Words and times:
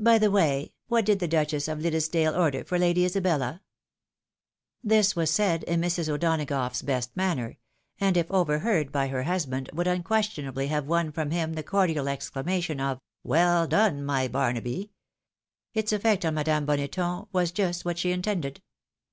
By 0.00 0.18
the 0.18 0.32
way, 0.32 0.72
what 0.88 1.04
did 1.04 1.20
the 1.20 1.28
Duchess 1.28 1.68
of 1.68 1.78
Liddesdale 1.80 2.34
order 2.36 2.64
for 2.64 2.76
Lady 2.76 3.04
Isabella?" 3.04 3.62
This 4.92 5.14
was 5.14 5.30
said 5.30 5.62
in 5.62 5.80
Mrs. 5.80 6.08
O'Donagough's 6.08 6.82
best 6.82 7.16
manner, 7.16 7.56
and 8.00 8.16
if 8.16 8.28
overheard 8.32 8.90
by 8.90 9.06
her 9.06 9.22
husband 9.22 9.70
would 9.72 9.86
unquestionably 9.86 10.66
have 10.66 10.88
won 10.88 11.12
from 11.12 11.30
him 11.30 11.52
the 11.52 11.62
cordial 11.62 12.08
exclamation 12.08 12.80
of" 12.80 12.98
Well 13.34 13.68
done, 13.68 14.04
my 14.04 14.26
Barnaby!" 14.26 14.90
Its 15.72 15.92
effect 15.92 16.24
on 16.24 16.34
Madame 16.34 16.66
Boneton 16.66 17.26
was 17.32 17.52
just 17.52 17.84
what 17.84 17.96
she 17.96 18.10
intended. 18.10 18.60